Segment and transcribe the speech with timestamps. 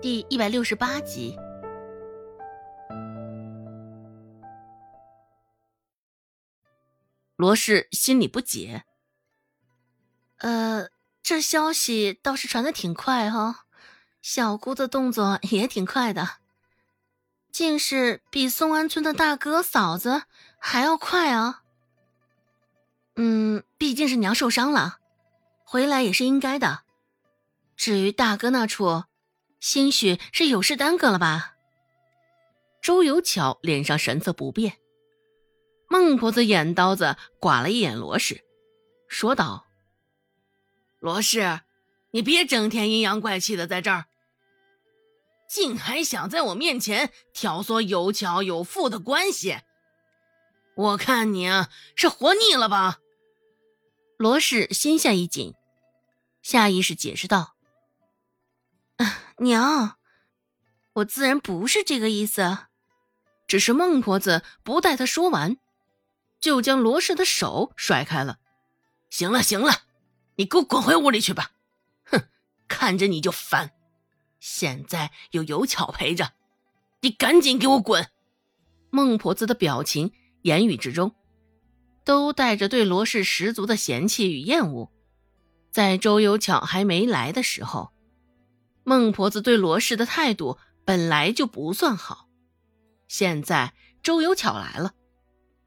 [0.00, 1.36] 第一百六十八集。
[7.34, 8.84] 罗氏心里不解，
[10.38, 10.88] 呃，
[11.22, 13.64] 这消息倒是传的挺快哈，
[14.22, 16.38] 小姑的动作也挺快的，
[17.50, 20.22] 竟是比宋安村的大哥嫂子
[20.58, 21.62] 还要快啊。
[23.16, 24.98] 嗯，毕竟是娘受伤了，
[25.64, 26.82] 回来也是应该的。
[27.76, 29.04] 至于大哥那处，
[29.60, 31.54] 兴许是有事耽搁了吧。
[32.80, 34.78] 周有巧脸上神色不变。
[35.88, 38.44] 孟婆子眼刀子刮了一眼罗氏，
[39.08, 39.66] 说道
[41.00, 41.60] ：“罗氏，
[42.10, 44.04] 你别整天阴阳怪气的在这儿，
[45.48, 49.56] 竟还想在我面前挑唆有巧有富的关系，
[50.76, 52.98] 我看你啊是活腻了吧？”
[54.18, 55.54] 罗氏心下一紧，
[56.42, 57.54] 下意识解释道
[59.38, 59.96] ：“娘，
[60.94, 62.58] 我自然不是这个意思，
[63.46, 65.56] 只是孟婆子不待他说完。”
[66.40, 68.38] 就将罗氏的手甩开了。
[69.10, 69.72] 行了行了，
[70.36, 71.50] 你给我滚回屋里去吧！
[72.04, 72.28] 哼，
[72.68, 73.72] 看着你就烦。
[74.38, 76.34] 现在有有巧陪着，
[77.00, 78.08] 你赶紧给我滚！
[78.90, 81.16] 孟婆子的表情、言语之中，
[82.04, 84.92] 都带着对罗氏十足的嫌弃与厌恶。
[85.72, 87.92] 在周有巧还没来的时候，
[88.88, 92.26] 孟婆子对罗氏的态度本来就不算好。
[93.06, 94.94] 现在周有巧来了。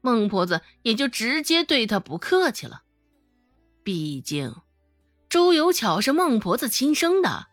[0.00, 2.82] 孟婆子也就直接对她不客气了，
[3.84, 4.56] 毕竟
[5.28, 7.46] 周有巧是孟婆子亲生的，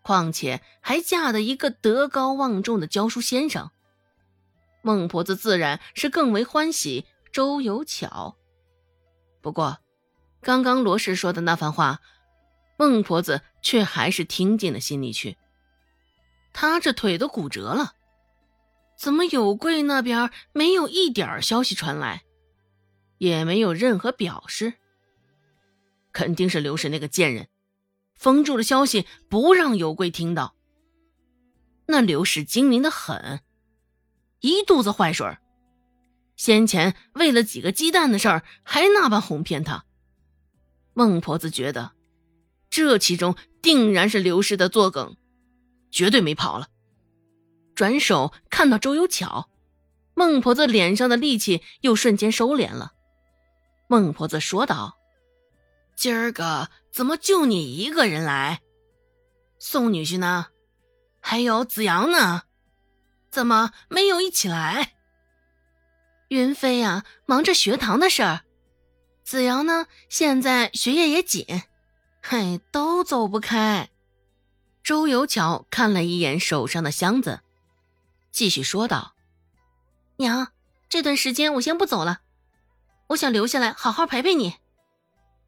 [0.00, 3.70] 况且还嫁的一个德高望重的教书先生，
[4.82, 8.38] 孟婆子自然是更为欢喜周有巧。
[9.42, 9.76] 不过，
[10.40, 12.00] 刚刚罗氏说的那番话，
[12.80, 15.36] 孟婆子却还是听进了心里去。
[16.54, 17.92] 她这腿都骨折了。
[18.96, 22.22] 怎么有贵那边没有一点消息传来，
[23.18, 24.72] 也没有任何表示？
[26.10, 27.48] 肯定是刘氏那个贱人
[28.14, 30.54] 封住了消息，不让有贵听到。
[31.84, 33.40] 那刘氏精明的很，
[34.40, 35.36] 一肚子坏水
[36.34, 39.84] 先前为了几个鸡蛋的事儿，还那般哄骗他。
[40.94, 41.92] 孟婆子觉得，
[42.80, 45.14] 这其中定然是刘氏的作梗，
[45.90, 46.68] 绝对没跑了。
[47.74, 49.50] 转手看到周有巧，
[50.14, 52.92] 孟婆子脸上的戾气又瞬间收敛了。
[53.86, 54.96] 孟婆子说道
[55.94, 58.62] ：“今儿个怎么就你一个人来？
[59.58, 60.46] 宋女婿呢？
[61.20, 62.44] 还有子阳呢？
[63.30, 64.94] 怎么没有一起来？”
[66.28, 68.40] 云飞呀，忙着学堂的事儿；
[69.22, 71.44] 子阳呢，现在学业也紧，
[72.22, 73.90] 嘿，都走不开。
[74.82, 77.40] 周有巧看了一眼手上的箱子。
[78.30, 79.14] 继续说道
[80.18, 80.52] ：“娘，
[80.88, 82.20] 这段时间我先不走了，
[83.08, 84.56] 我想留下来好好陪陪你。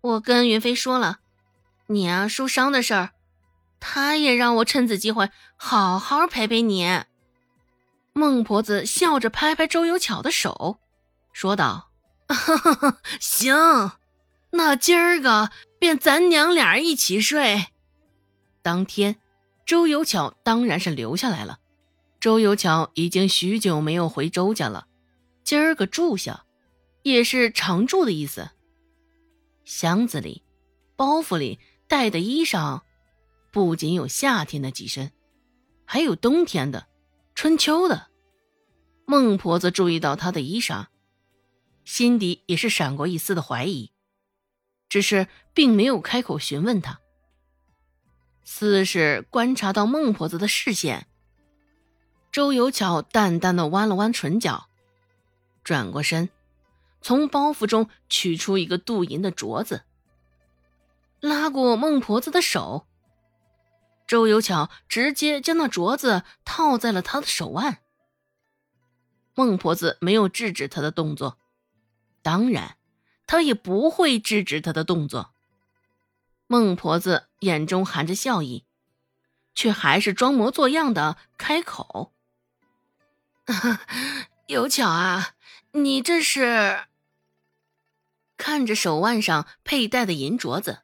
[0.01, 1.19] 我跟云飞说了，
[1.87, 3.11] 你啊受伤的事儿，
[3.79, 7.05] 他也让我趁此机会好好陪陪你。”
[8.15, 10.79] 孟婆子笑着拍拍周有巧的手，
[11.33, 11.91] 说道
[13.19, 13.93] ：“行，
[14.51, 15.51] 那今儿个
[15.83, 17.67] 便咱娘俩一起睡。”
[18.63, 19.17] 当天，
[19.67, 21.59] 周有巧当然是留下来了。
[22.21, 24.87] 周有巧已经许久没有回周家了，
[25.43, 26.45] 今儿个住下，
[27.03, 28.51] 也是常住的意思。
[29.65, 30.45] 箱子里、
[30.95, 32.83] 包袱里带的衣裳，
[33.51, 35.11] 不仅有夏天的几身，
[35.85, 36.87] 还有冬天的、
[37.35, 38.07] 春秋的。
[39.05, 40.87] 孟婆子注意到他的衣裳，
[41.85, 43.91] 心底也是闪过一丝的怀疑，
[44.93, 47.01] 只是并没有开口询问他。
[48.45, 51.07] 似是观察到孟婆子的视线。
[52.31, 54.69] 周有巧淡淡的弯了弯唇角，
[55.65, 56.29] 转过身，
[57.01, 59.85] 从包袱中取出一个镀银的镯子，
[61.21, 62.87] 拉过孟婆子的手。
[64.07, 67.79] 周有巧直接将那镯子套在了他的手腕。
[69.35, 71.39] 孟婆子没有制止他的动作，
[72.21, 72.77] 当然，
[73.33, 75.33] 他也不会制止他的动作。
[76.47, 78.67] 孟婆子眼中含着笑意，
[79.55, 82.13] 却还是装模作样的开口。
[84.49, 85.31] 有巧啊，
[85.71, 86.83] 你这是？
[88.37, 90.81] 看着手腕上佩戴的银镯子，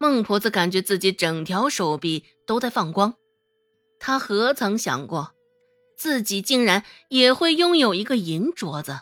[0.00, 3.16] 孟婆子感觉自己整条手臂都在放光。
[4.00, 5.34] 她何曾想过，
[5.98, 9.00] 自己竟然也会拥有一个银镯子？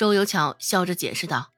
[0.00, 1.52] 周有巧笑着解释道：“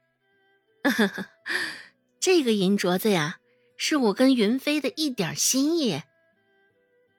[2.19, 3.39] 这个银镯子呀，
[3.77, 6.03] 是我跟云飞的一点心意。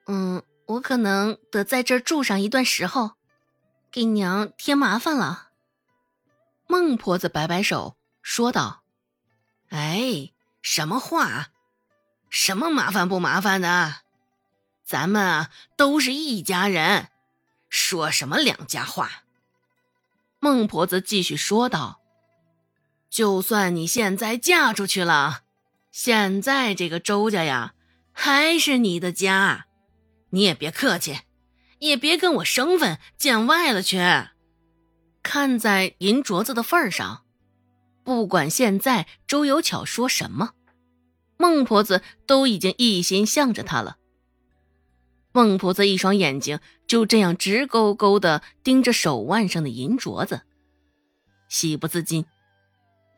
[0.06, 3.12] 嗯，我可能得在这儿住上一段时候，
[3.90, 5.48] 给娘添麻烦了。
[6.66, 8.82] 孟婆子摆摆手说道
[9.72, 10.30] ：“哎，
[10.60, 11.46] 什么话？
[12.28, 14.02] 什么麻烦不麻烦的？
[14.84, 17.08] 咱们啊都是一家人，
[17.70, 19.10] 说什么两家话？”
[20.44, 22.02] 孟婆子继续说道
[23.08, 25.40] ：“就算你现在嫁出去了，
[25.90, 27.72] 现在这个周家呀，
[28.12, 29.64] 还是你的家。”
[30.28, 31.20] 你也别客气，
[31.78, 33.98] 也别跟我生分见外了去。
[35.22, 37.24] 看在银镯子的份上，
[38.04, 40.50] 不管现在周有巧说什么，
[41.38, 43.96] 孟婆子都已经一心向着他了。
[45.36, 50.42] 孟婆子一双眼睛就这样直勾勾的盯着手腕上的银镯子，
[51.48, 52.24] 喜不自禁，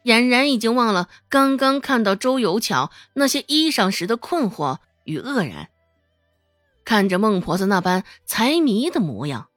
[0.03, 5.69] 俨然已经忘了刚刚看到周有巧那些衣裳时的困惑与愕然。
[6.87, 9.49] 看着孟婆子那般财迷的模样，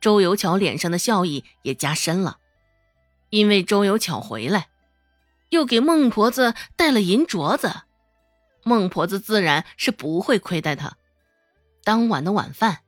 [0.00, 2.38] 周有巧脸上的笑意也加深了。
[3.30, 4.66] 因为周有巧回来，
[5.50, 7.72] 又给孟婆子带了银镯子，
[8.64, 10.96] 孟婆子自然是不会亏待她。
[11.84, 12.80] 当晚的晚饭，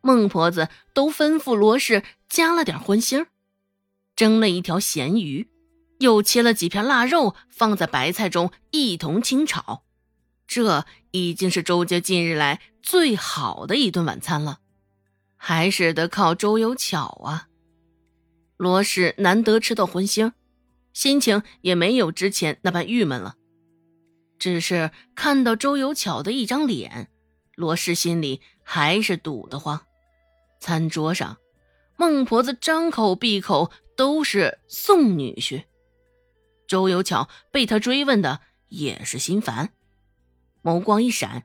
[0.00, 3.26] 孟婆子都吩咐罗氏加了点荤腥
[4.14, 5.48] 蒸了一条咸鱼，
[5.98, 9.84] 又切了几片腊肉放在白菜中一同清炒。
[10.46, 14.60] 这已经是周家近日来最好的一顿晚餐了，
[15.36, 17.48] 还是得靠周有巧啊！
[18.56, 20.32] 罗氏难得吃到荤腥，
[20.92, 23.36] 心情也没有之前那般郁闷了。
[24.38, 27.08] 只是看到周有巧的一张脸，
[27.54, 29.86] 罗氏心里还是堵得慌。
[30.60, 31.38] 餐桌上，
[31.96, 35.64] 孟婆子张口闭口都是宋女婿，
[36.66, 39.70] 周有巧被他追问的也是心烦。
[40.62, 41.44] 眸光一闪，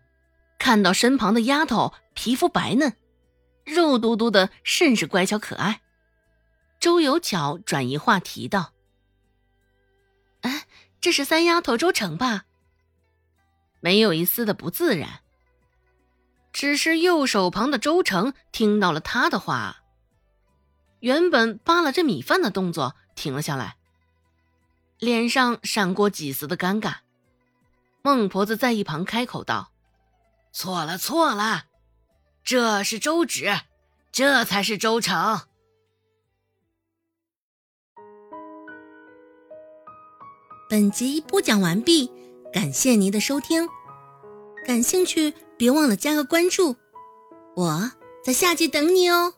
[0.57, 2.95] 看到身旁的丫头皮肤白嫩，
[3.65, 5.81] 肉嘟嘟的，甚是乖巧可爱。
[6.79, 8.71] 周有巧转移话题道
[10.41, 10.65] ：“哎，
[11.01, 12.45] 这是三丫头周成吧？”
[13.81, 15.19] 没有一丝的不自然。
[16.51, 19.83] 只是右手旁的周成听到了他的话，
[20.99, 23.77] 原本扒拉着米饭的动作停了下来，
[24.97, 26.95] 脸上闪过几丝的尴尬。
[28.01, 29.71] 孟婆子在一旁开口道
[30.51, 31.65] ：“错了，错了，
[32.43, 33.61] 这是周芷，
[34.11, 35.41] 这才是周成。”
[40.69, 42.11] 本集播讲完毕，
[42.53, 43.67] 感谢您的收听。
[44.65, 46.77] 感兴趣，别忘了加个关注，
[47.53, 47.91] 我
[48.23, 49.33] 在下集等你哦。